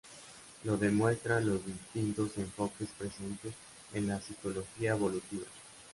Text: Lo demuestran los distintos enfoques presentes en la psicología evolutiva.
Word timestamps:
Lo 0.63 0.77
demuestran 0.77 1.45
los 1.47 1.63
distintos 1.63 2.35
enfoques 2.39 2.89
presentes 2.97 3.53
en 3.93 4.07
la 4.07 4.19
psicología 4.19 4.93
evolutiva. 4.93 5.45